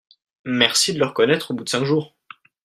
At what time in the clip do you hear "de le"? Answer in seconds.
0.93-1.05